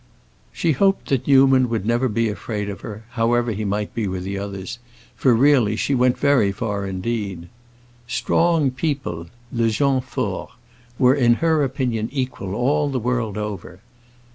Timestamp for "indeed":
6.87-7.49